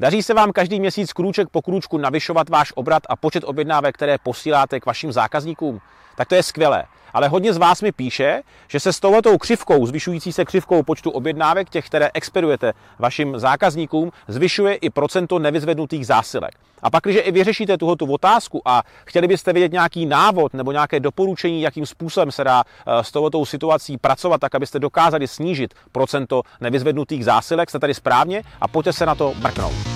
[0.00, 4.18] Daří se vám každý měsíc krůček po krůčku navyšovat váš obrat a počet objednávek, které
[4.18, 5.80] posíláte k vašim zákazníkům?
[6.16, 6.84] Tak to je skvělé.
[7.16, 11.10] Ale hodně z vás mi píše, že se s touhletou křivkou, zvyšující se křivkou počtu
[11.10, 16.50] objednávek, těch, které expedujete vašim zákazníkům, zvyšuje i procento nevyzvednutých zásilek.
[16.82, 21.00] A pak, když i vyřešíte tuto otázku a chtěli byste vědět nějaký návod nebo nějaké
[21.00, 26.42] doporučení, jakým způsobem se dá eh, s touto situací pracovat, tak abyste dokázali snížit procento
[26.60, 29.95] nevyzvednutých zásilek, jste tady správně a pojďte se na to mrknout.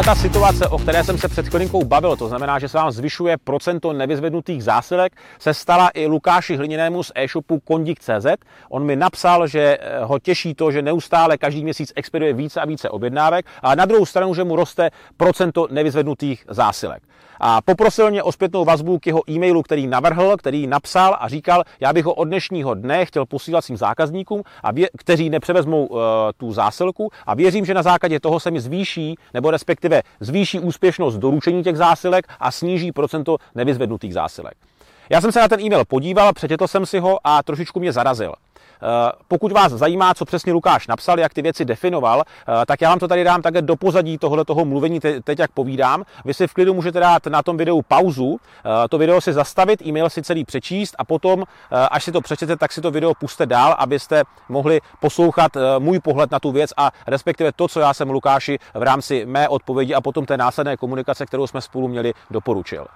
[0.00, 2.90] Tahle ta situace, o které jsem se před chvilinkou bavil, to znamená, že se vám
[2.90, 8.26] zvyšuje procento nevyzvednutých zásilek, se stala i Lukáši Hliněnému z e-shopu kondik.cz.
[8.70, 12.66] On mi napsal, že eh, ho těší to, že neustále každý měsíc expeduje více a
[12.66, 17.02] více objednávek, a na druhou stranu, že mu roste procento nevyzvednutých zásilek
[17.40, 21.64] a poprosil mě o zpětnou vazbu k jeho e-mailu, který navrhl, který napsal a říkal,
[21.80, 26.00] já bych ho od dnešního dne chtěl posílat svým zákazníkům, a vě, kteří nepřevezmou uh,
[26.36, 29.89] tu zásilku a věřím, že na základě toho se mi zvýší, nebo respektive
[30.20, 34.54] zvýší úspěšnost doručení těch zásilek a sníží procento nevyzvednutých zásilek.
[35.10, 38.32] Já jsem se na ten e-mail podíval, přečetl jsem si ho a trošičku mě zarazil.
[38.82, 42.88] Eh, pokud vás zajímá, co přesně Lukáš napsal, jak ty věci definoval, eh, tak já
[42.88, 46.04] vám to tady dám také do pozadí tohle toho mluvení teď, jak povídám.
[46.24, 49.86] Vy si v klidu můžete dát na tom videu pauzu, eh, to video si zastavit,
[49.86, 53.46] e-mail si celý přečíst a potom, až si to přečtete, tak si to video puste
[53.46, 58.10] dál, abyste mohli poslouchat můj pohled na tu věc a respektive to, co já jsem
[58.10, 62.86] Lukáši v rámci mé odpovědi a potom té následné komunikace, kterou jsme spolu měli, doporučil.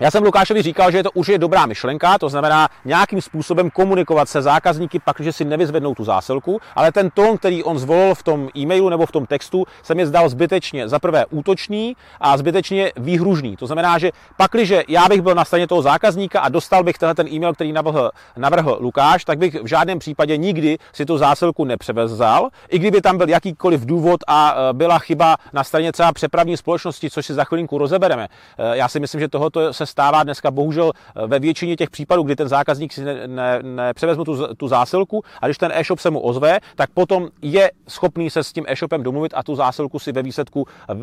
[0.00, 4.28] Já jsem Lukášovi říkal, že to už je dobrá myšlenka, to znamená nějakým způsobem komunikovat
[4.28, 8.22] se zákazníky, pak, že si nevyzvednou tu zásilku, ale ten tón, který on zvolil v
[8.22, 12.92] tom e-mailu nebo v tom textu, se mi zdal zbytečně za prvé útočný a zbytečně
[12.96, 13.56] výhružný.
[13.56, 17.14] To znamená, že pakliže já bych byl na straně toho zákazníka a dostal bych tenhle
[17.14, 21.64] ten e-mail, který navrhl, navrhl Lukáš, tak bych v žádném případě nikdy si tu zásilku
[21.64, 26.56] nepřevezal, i kdyby tam byl jakýkoliv důvod a e, byla chyba na straně třeba přepravní
[26.56, 28.28] společnosti, což si za chvilinku rozebereme.
[28.58, 32.22] E, já si myslím, že tohoto se stává dneska bohužel eh, ve většině těch případů,
[32.22, 36.10] kdy ten zákazník si nepřevezme ne, ne tu, tu zásilku a když ten e-shop se
[36.10, 40.12] mu ozve, tak potom je schopný se s tím e-shopem domluvit a tu zásilku si
[40.12, 40.94] ve výsledku eh,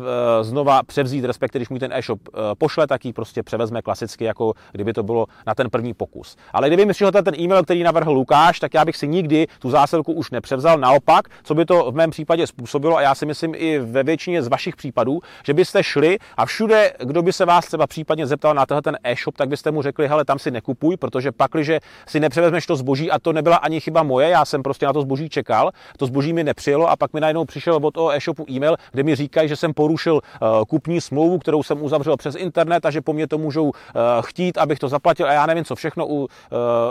[0.44, 4.52] znova převzít, respektive když mu ten e-shop eh, pošle, tak ji prostě převezme klasicky, jako
[4.72, 6.36] kdyby to bylo na ten první pokus.
[6.52, 9.70] Ale kdyby mi přišel ten e-mail, který navrhl Lukáš, tak já bych si nikdy tu
[9.70, 10.78] zásilku už nepřevzal.
[10.78, 14.42] Naopak, co by to v mém případě způsobilo, a já si myslím i ve většině
[14.42, 18.54] z vašich případů, že byste šli a všude, kdo by se vás třeba případně zeptal
[18.54, 21.70] na ten e-shop, tak byste mu řekli, hele, tam si nekupuj, protože pak, když
[22.06, 25.02] si nepřevezmeš to zboží, a to nebyla ani chyba moje, já jsem prostě na to
[25.02, 28.76] zboží čekal, to zboží mi nepřijelo a pak mi najednou přišel od toho e-shopu e-mail,
[28.92, 32.90] kde mi říkají, že jsem porušil uh, kupní smlouvu, kterou jsem uzavřel přes internet a
[32.90, 33.72] že po mně to můžou uh,
[34.20, 36.28] chtít, abych to zaplatil a já nevím, co všechno u, uh,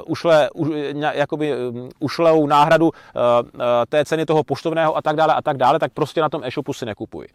[0.06, 0.66] ušle, u,
[1.14, 2.92] jakoby, um, ušlou náhradu
[3.90, 6.74] té ceny toho poštovného a tak dále a tak dále, tak prostě na tom e-shopu
[6.74, 7.28] si nekupuj.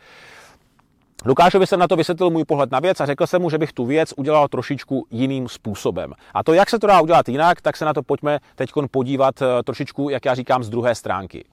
[1.25, 3.73] Lukášovi jsem na to vysvětlil můj pohled na věc a řekl jsem mu, že bych
[3.73, 6.13] tu věc udělal trošičku jiným způsobem.
[6.35, 9.43] A to, jak se to dá udělat jinak, tak se na to pojďme teď podívat
[9.43, 11.45] eh, trošičku, jak já říkám, z druhé stránky.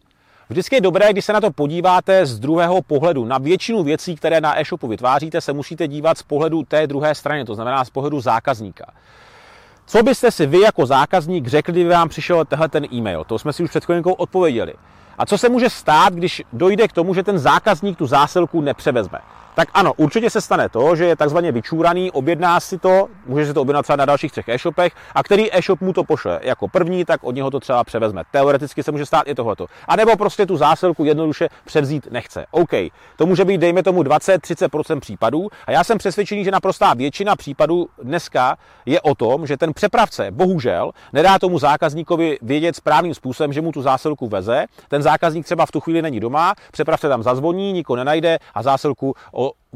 [0.50, 3.26] Vždycky je dobré, když se na to podíváte z druhého pohledu.
[3.26, 7.46] Na většinu věcí, které na e-shopu vytváříte, se musíte dívat z pohledu té druhé strany,
[7.46, 8.86] to znamená z pohledu zákazníka.
[9.86, 13.24] Co byste si vy jako zákazník řekli, kdyby vám přišel tenhle ten e-mail?
[13.24, 14.74] To jsme si už před chvilinkou odpověděli.
[15.18, 19.20] A co se může stát, když dojde k tomu, že ten zákazník tu zásilku nepřevezme?
[19.56, 23.54] Tak ano, určitě se stane to, že je takzvaně vyčúraný, objedná si to, může si
[23.54, 27.06] to objednat třeba na dalších třech e-shopech a který e-shop mu to pošle jako první,
[27.06, 28.24] tak od něho to třeba převezme.
[28.32, 29.68] Teoreticky se může stát i tohleto.
[29.88, 32.46] A nebo prostě tu zásilku jednoduše převzít nechce.
[32.52, 32.72] OK,
[33.16, 37.88] to může být, dejme tomu, 20-30% případů a já jsem přesvědčený, že naprostá většina případů
[38.04, 43.62] dneska je o tom, že ten přepravce bohužel nedá tomu zákazníkovi vědět správným způsobem, že
[43.62, 44.66] mu tu zásilku veze.
[44.88, 49.16] Ten zákazník třeba v tu chvíli není doma, přepravce tam zazvoní, nikoho nenajde a zásilku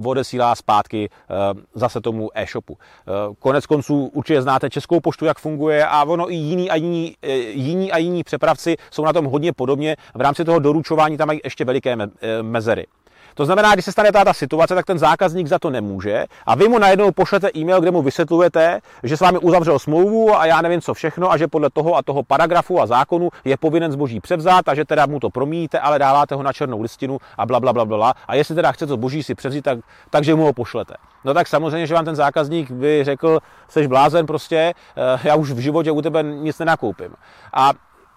[0.06, 1.36] odesílá zpátky eh,
[1.74, 2.78] zase tomu e-shopu.
[2.78, 7.16] Eh, konec konců určitě znáte Českou poštu, jak funguje a ono i jiní a jiní,
[7.22, 9.96] eh, jiní a jiní přepravci jsou na tom hodně podobně.
[10.16, 11.98] V rámci toho doručování tam mají ještě veliké
[12.42, 12.86] mezery.
[13.34, 16.68] To znamená, když se stane ta situace, tak ten zákazník za to nemůže a vy
[16.68, 20.82] mu najednou pošlete e-mail, kde mu vysvětlujete, že s vámi uzavřel smlouvu a já nevím
[20.82, 24.70] co všechno a že podle toho a toho paragrafu a zákonu je povinen zboží převzát
[24.70, 27.74] a že teda mu to promíjíte, ale dáváte ho na černou listinu a bla, bla,
[27.74, 28.14] bla, bla.
[28.28, 29.80] A jestli teda chce to zboží si převzít, tak,
[30.10, 30.94] takže mu ho pošlete.
[31.24, 35.52] No tak samozřejmě, že vám ten zákazník by řekl, jsi blázen prostě, eh, já už
[35.52, 37.14] v životě u tebe nic nenakoupím.
[37.54, 37.72] A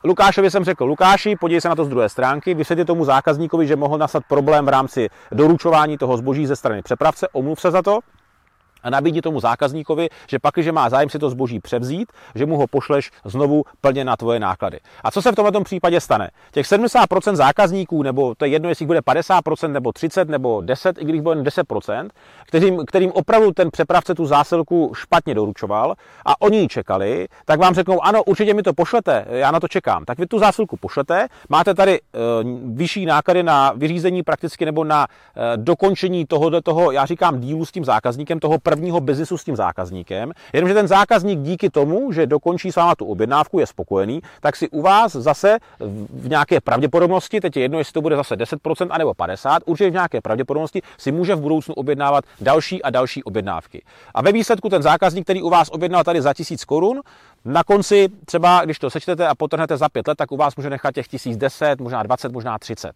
[0.04, 3.76] Lukášovi jsem řekl, Lukáši, podívej se na to z druhé stránky, vysvětli tomu zákazníkovi, že
[3.76, 8.00] mohl nastat problém v rámci doručování toho zboží ze strany přepravce, omluv se za to,
[8.82, 12.56] a nabídni tomu zákazníkovi, že pak, když má zájem si to zboží převzít, že mu
[12.56, 14.80] ho pošleš znovu plně na tvoje náklady.
[15.04, 16.30] A co se v tomto případě stane?
[16.52, 21.04] Těch 70% zákazníků, nebo to je jedno, jestli bude 50%, nebo 30, nebo 10, i
[21.04, 22.08] když bude 10%,
[22.46, 25.94] kterým, kterým opravdu ten přepravce tu zásilku špatně doručoval
[26.26, 29.68] a oni ji čekali, tak vám řeknou, ano, určitě mi to pošlete, já na to
[29.68, 30.04] čekám.
[30.04, 32.00] Tak vy tu zásilku pošlete, máte tady e,
[32.74, 37.72] vyšší náklady na vyřízení prakticky nebo na e, dokončení toho, toho, já říkám dílu s
[37.72, 42.72] tím zákazníkem, toho prvního biznisu s tím zákazníkem, jenomže ten zákazník díky tomu, že dokončí
[42.72, 45.58] s váma tu objednávku, je spokojený, tak si u vás zase
[46.10, 49.92] v nějaké pravděpodobnosti, teď je jedno, jestli to bude zase 10% anebo 50%, určitě v
[49.92, 53.82] nějaké pravděpodobnosti si může v budoucnu objednávat další a další objednávky.
[54.14, 57.00] A ve výsledku ten zákazník, který u vás objednal tady za 1000 korun,
[57.44, 60.70] na konci třeba, když to sečtete a potrhnete za 5 let, tak u vás může
[60.70, 62.92] nechat těch 1010, možná 20, možná 30.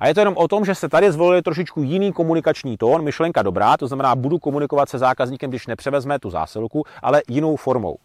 [0.00, 3.42] A je to jenom o tom, že se tady zvolili trošičku jiný komunikační tón, myšlenka
[3.42, 7.96] dobrá, to znamená, budu komunikovat se zákazníkem, když nepřevezme tu zásilku, ale jinou formou.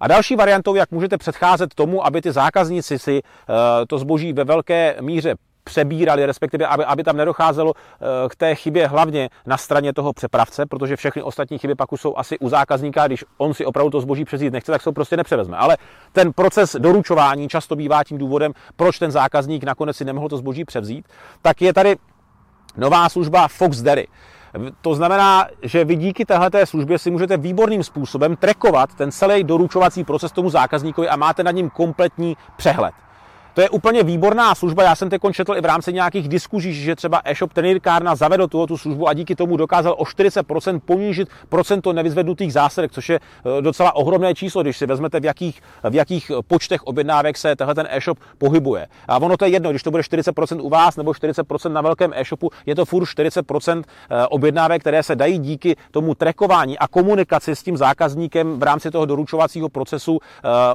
[0.00, 4.44] A další variantou, jak můžete předcházet tomu, aby ty zákazníci si eh, to zboží ve
[4.44, 5.34] velké míře
[5.64, 10.66] přebírali, respektive aby, aby tam nedocházelo eh, k té chybě hlavně na straně toho přepravce,
[10.66, 14.24] protože všechny ostatní chyby pak jsou asi u zákazníka, když on si opravdu to zboží
[14.24, 15.56] přezít nechce, tak se to prostě nepřevezme.
[15.56, 15.76] Ale
[16.12, 20.64] ten proces doručování často bývá tím důvodem, proč ten zákazník nakonec si nemohl to zboží
[20.64, 21.08] převzít,
[21.42, 21.96] tak je tady
[22.76, 24.06] nová služba Fox Dairy.
[24.80, 30.04] To znamená, že vy díky této službě si můžete výborným způsobem trekovat ten celý doručovací
[30.04, 32.94] proces tomu zákazníkovi a máte nad ním kompletní přehled.
[33.54, 34.82] To je úplně výborná služba.
[34.82, 38.66] Já jsem teď četl i v rámci nějakých diskuzí, že třeba e-shop Trenýrkárna zavedl tuto
[38.66, 43.20] tu službu a díky tomu dokázal o 40% ponížit procento nevyzvednutých zásilek, což je
[43.58, 45.60] e, docela ohromné číslo, když si vezmete, v jakých,
[45.90, 48.86] v jakých počtech objednávek se tenhle ten e-shop pohybuje.
[49.08, 52.12] A ono to je jedno, když to bude 40% u vás nebo 40% na velkém
[52.14, 57.56] e-shopu, je to furt 40% e, objednávek, které se dají díky tomu trekování a komunikaci
[57.56, 60.18] s tím zákazníkem v rámci toho doručovacího procesu uh,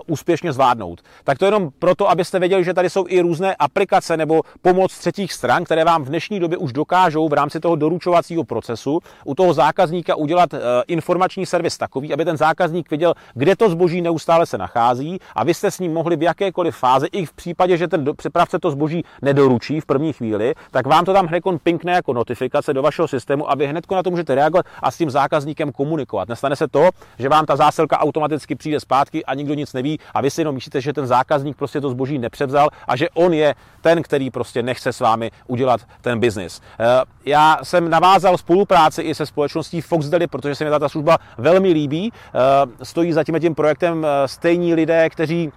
[0.08, 1.02] úspěšně zvládnout.
[1.24, 5.34] Tak to jenom proto, abyste věděli, že tady jsou i různé aplikace nebo pomoc třetích
[5.34, 9.54] stran, které vám v dnešní době už dokážou v rámci toho doručovacího procesu u toho
[9.54, 14.58] zákazníka udělat e, informační servis takový, aby ten zákazník viděl, kde to zboží neustále se
[14.58, 18.06] nachází a vy jste s ním mohli v jakékoliv fázi, i v případě, že ten
[18.18, 22.74] přepravce to zboží nedoručí v první chvíli, tak vám to tam hned pinkne jako notifikace
[22.74, 26.30] do vašeho systému a vy hned na to můžete reagovat a s tím zákazníkem komunikovat.
[26.30, 26.90] Nestane se to,
[27.20, 30.56] že vám ta zásilka automaticky přijde zpátky a nikdo nic neví a vy si jenom
[30.56, 34.30] myslíte, že ten zákazník prostě to zboží nepřevzal vzal a že on je ten, který
[34.32, 36.62] prostě nechce s vámi udělat ten biznis.
[36.80, 41.18] Eh, já jsem navázal spolupráci i se společností Fox Deli, protože se mi ta služba
[41.38, 42.14] velmi líbí.
[42.14, 45.52] Eh, stojí za tím, projektem eh, stejní lidé, kteří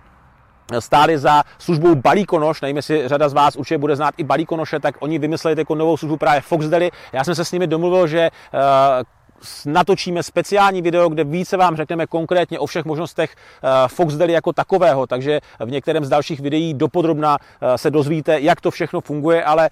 [0.78, 4.94] stáli za službou Balíkonoš, nevím, jestli řada z vás určitě bude znát i Balíkonoše, tak
[5.00, 6.90] oni vymysleli jako novou službu právě Fox Deli.
[7.12, 8.30] Já jsem se s nimi domluvil, že
[9.66, 15.06] natočíme speciální video, kde více vám řekneme konkrétně o všech možnostech eh, Foxdeli jako takového,
[15.06, 19.70] takže v některém z dalších videí dopodrobna eh, se dozvíte, jak to všechno funguje, ale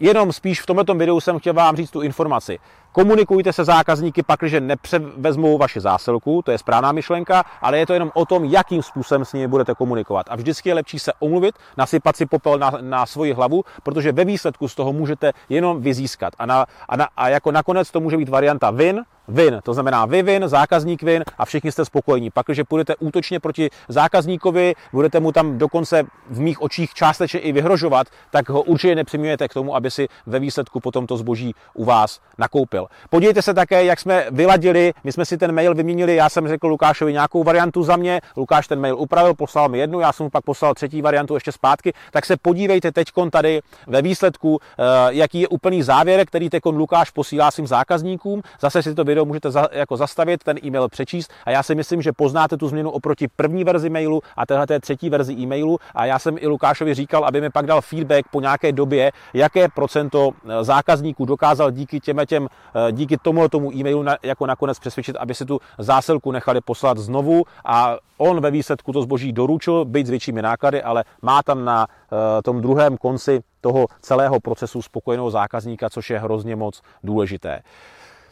[0.00, 2.58] jenom spíš v tomto videu jsem chtěl vám říct tu informaci.
[2.92, 8.10] Komunikujte se zákazníky, pakliže nepřevezmou vaši zásilku, to je správná myšlenka, ale je to jenom
[8.14, 10.26] o tom, jakým způsobem s nimi budete komunikovat.
[10.30, 14.24] A vždycky je lepší se omluvit, nasypat si popel na, na svoji hlavu, protože ve
[14.24, 16.32] výsledku z toho můžete jenom vyzískat.
[16.38, 20.06] A, na, a, na, a jako nakonec to může být varianta win, win, to znamená
[20.06, 22.30] vy win, zákazník win a všichni jste spokojení.
[22.30, 27.52] Pak, když půjdete útočně proti zákazníkovi, budete mu tam dokonce v mých očích částečně i
[27.52, 31.84] vyhrožovat, tak ho určitě nepřimějete k tomu, aby si ve výsledku potom to zboží u
[31.84, 32.86] vás nakoupil.
[33.10, 36.66] Podívejte se také, jak jsme vyladili, my jsme si ten mail vyměnili, já jsem řekl
[36.68, 40.30] Lukášovi nějakou variantu za mě, Lukáš ten mail upravil, poslal mi jednu, já jsem mu
[40.30, 45.40] pak poslal třetí variantu ještě zpátky, tak se podívejte teď tady ve výsledku, eh, jaký
[45.40, 48.42] je úplný závěr, který teď Lukáš posílá svým zákazníkům.
[48.60, 51.30] Zase si to video můžete za, jako zastavit, ten e-mail přečíst.
[51.44, 54.80] A já si myslím, že poznáte tu změnu oproti první verzi mailu a téhle té
[54.80, 55.78] třetí verzi e-mailu.
[55.94, 59.68] A já jsem i Lukášovi říkal, aby mi pak dal feedback po nějaké době, jaké
[59.68, 64.78] procento eh, zákazníků dokázal díky těm těm Eh, díky tomu tomu e-mailu na, jako nakonec
[64.78, 67.44] přesvědčit, aby si tu zásilku nechali poslat znovu.
[67.64, 71.86] A on ve výsledku to zboží doručil, být s většími náklady, ale má tam na
[71.86, 77.62] uh, tom druhém konci toho celého procesu spokojeného zákazníka, což je hrozně moc důležité.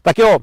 [0.02, 0.38] Tak jo,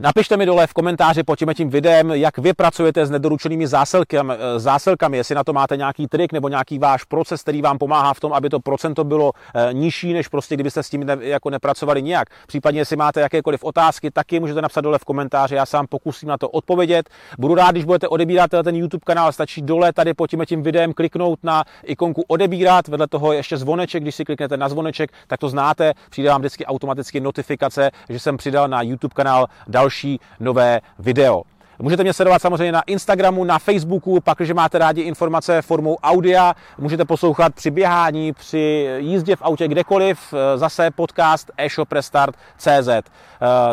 [0.00, 4.34] Napište mi dole v komentáři pod tím, tím videem, jak vy pracujete s nedoručenými zásilkami,
[4.34, 8.14] eh, zásilkami, jestli na to máte nějaký trik nebo nějaký váš proces, který vám pomáhá
[8.14, 11.50] v tom, aby to procento bylo eh, nižší, než prostě kdybyste s tím ne, jako
[11.50, 12.28] nepracovali nijak.
[12.46, 16.38] Případně, jestli máte jakékoliv otázky, taky můžete napsat dole v komentáři, já sám pokusím na
[16.38, 17.08] to odpovědět.
[17.38, 20.92] Budu rád, když budete odebírat ten YouTube kanál, stačí dole tady pod tím, tím videem
[20.92, 25.48] kliknout na ikonku odebírat, vedle toho ještě zvoneček, když si kliknete na zvoneček, tak to
[25.48, 30.80] znáte, přijde vám vždycky automaticky notifikace, že jsem přidal na YouTube kanál dal další nové
[30.98, 31.42] video.
[31.78, 36.54] Můžete mě sledovat samozřejmě na Instagramu, na Facebooku, pak, když máte rádi informace formou audia,
[36.78, 42.88] můžete poslouchat při běhání, při jízdě v autě kdekoliv, eh, zase podcast e-shop restart.cz.
[42.88, 43.02] Eh,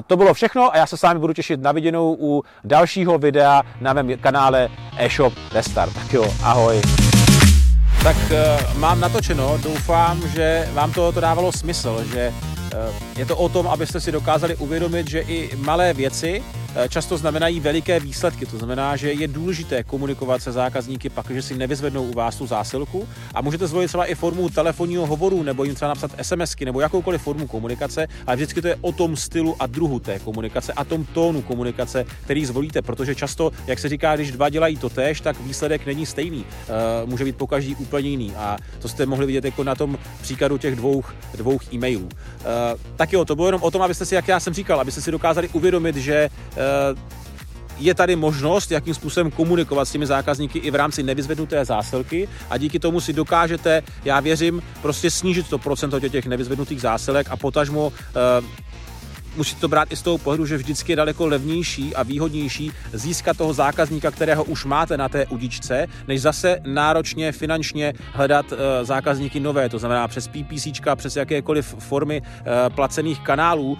[0.07, 3.61] to bylo všechno a já se s vámi budu těšit na viděnou u dalšího videa
[3.81, 5.93] na mém kanále e-shop restart.
[5.93, 6.81] Tak jo, ahoj.
[8.03, 12.33] Tak uh, mám natočeno, doufám, že vám to, to dávalo smysl, že
[13.17, 17.59] je to o tom, abyste si dokázali uvědomit, že i malé věci Eh, často znamenají
[17.59, 18.45] veliké výsledky.
[18.45, 22.47] To znamená, že je důležité komunikovat se zákazníky pak, že si nevyzvednou u vás tu
[22.47, 26.81] zásilku a můžete zvolit třeba i formu telefonního hovoru nebo jim třeba napsat SMSky nebo
[26.81, 30.83] jakoukoliv formu komunikace, ale vždycky to je o tom stylu a druhu té komunikace a
[30.83, 35.21] tom tónu komunikace, který zvolíte, protože často, jak se říká, když dva dělají to tež,
[35.21, 36.39] tak výsledek není stejný.
[36.39, 39.97] Uh, může být po každý úplně jiný a to jste mohli vidět jako na tom
[40.21, 41.03] příkladu těch dvou,
[41.35, 42.05] dvou e-mailů.
[42.05, 42.09] Uh,
[42.95, 45.11] tak jo, to bylo jenom o tom, abyste si, jak já jsem říkal, abyste si
[45.11, 46.64] dokázali uvědomit, že Eh,
[47.77, 52.57] je tady možnost, jakým způsobem komunikovat s těmi zákazníky i v rámci nevyzvednuté zásilky a
[52.57, 57.93] díky tomu si dokážete, já věřím, prostě snížit to procento těch nevyzvednutých zásilek a potažmo
[57.93, 58.65] eh,
[59.37, 63.37] musíte to brát i z toho pohledu, že vždycky je daleko levnější a výhodnější získat
[63.37, 69.39] toho zákazníka, kterého už máte na té udičce, než zase náročně finančně hledat uh, zákazníky
[69.39, 73.71] nové, to znamená přes PPC, přes jakékoliv formy uh, placených kanálů.
[73.71, 73.77] Uh,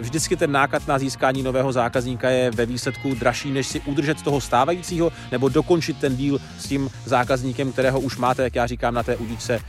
[0.00, 4.40] vždycky ten náklad na získání nového zákazníka je ve výsledku dražší, než si udržet toho
[4.40, 9.02] stávajícího nebo dokončit ten díl s tím zákazníkem, kterého už máte, jak já říkám, na
[9.02, 9.60] té udičce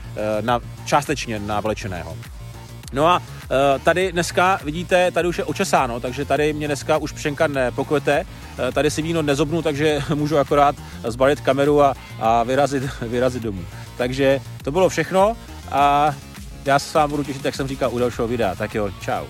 [0.42, 2.18] na, částečně navlečeného.
[2.94, 7.12] No a e, tady dneska vidíte, tady už je očesáno, takže tady mě dneska už
[7.12, 8.26] pšenka nepokvete,
[8.70, 10.76] e, tady si víno nezobnu, takže můžu akorát
[11.08, 13.62] zbalit kameru a, a vyrazit, vyrazit domů.
[13.98, 15.38] Takže to bylo všechno
[15.72, 16.16] a
[16.66, 18.56] já se s vámi budu těšit, jak jsem říkal, u dalšího videa.
[18.56, 19.26] Tak jo, čau.